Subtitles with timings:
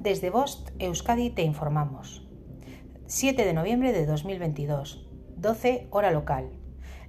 [0.00, 2.24] Desde Bost, Euskadi, te informamos.
[3.06, 5.04] 7 de noviembre de 2022,
[5.36, 6.50] 12 hora local.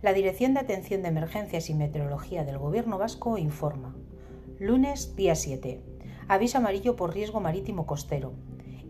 [0.02, 3.95] La Dirección de Atención de Emergencias y Meteorología del Gobierno Vasco informa.
[4.57, 5.84] Lunes, día 7.
[6.27, 8.34] Aviso amarillo por riesgo marítimo costero.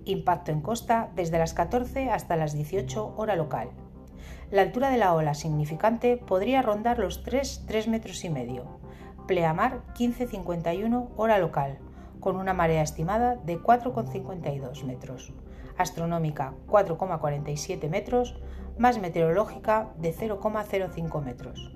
[0.06, 3.68] Impacto en costa desde las 14 hasta las 18 hora local.
[4.50, 8.80] La altura de la ola significante podría rondar los 3, 3 metros y medio.
[9.28, 11.80] Pleamar 15.51 hora local
[12.20, 15.34] con una marea estimada de 4,52 metros,
[15.78, 18.36] astronómica 4,47 metros,
[18.78, 21.72] más meteorológica de 0,05 metros.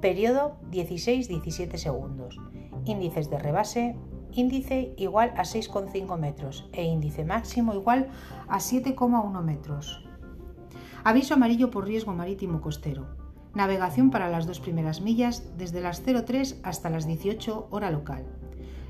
[0.00, 2.38] Periodo 16-17 segundos.
[2.84, 3.96] Índices de rebase,
[4.32, 8.08] índice igual a 6,5 metros e índice máximo igual
[8.48, 10.04] a 7,1 metros.
[11.04, 13.06] Aviso amarillo por riesgo marítimo costero.
[13.54, 18.26] Navegación para las dos primeras millas desde las 03 hasta las 18 hora local.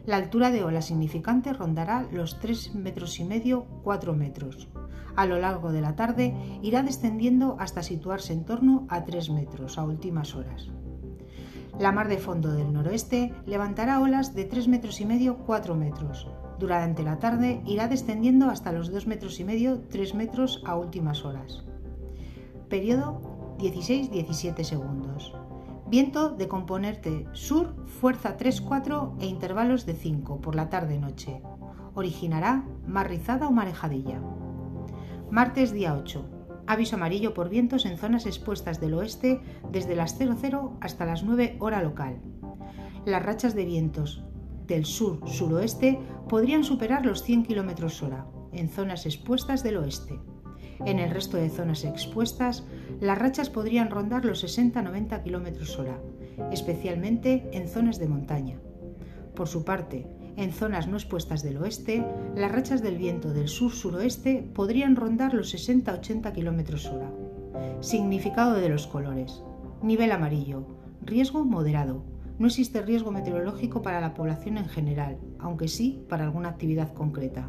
[0.07, 4.69] La altura de ola significante rondará los 3 metros y medio, 4 metros.
[5.17, 6.33] A lo largo de la tarde
[6.63, 10.69] irá descendiendo hasta situarse en torno a 3 metros a últimas horas.
[11.81, 16.29] La mar de fondo del noroeste levantará olas de 3 metros y medio, 4 metros.
[16.61, 21.25] Durante la tarde irá descendiendo hasta los 2 metros y medio, 3 metros a últimas
[21.25, 21.65] horas.
[22.69, 25.35] Periodo 16-17 segundos.
[25.89, 31.41] Viento de componente sur, fuerza 3-4 e intervalos de 5 por la tarde-noche.
[31.95, 34.21] Originará mar rizada o marejadilla.
[35.31, 36.65] Martes día 8.
[36.67, 41.57] Aviso amarillo por vientos en zonas expuestas del oeste desde las 00 hasta las 9
[41.61, 42.21] hora local.
[43.05, 44.25] Las rachas de vientos
[44.67, 50.19] del sur-suroeste podrían superar los 100 km hora en zonas expuestas del oeste.
[50.85, 52.65] En el resto de zonas expuestas,
[53.01, 56.01] las rachas podrían rondar los 60-90 km hora,
[56.53, 58.59] especialmente en zonas de montaña.
[59.35, 62.05] Por su parte, en zonas no expuestas del oeste,
[62.35, 67.11] las rachas del viento del sur-suroeste podrían rondar los 60-80 km hora.
[67.81, 69.43] Significado de los colores.
[69.83, 70.67] Nivel amarillo.
[71.03, 72.05] Riesgo moderado.
[72.39, 77.49] No existe riesgo meteorológico para la población en general, aunque sí para alguna actividad concreta.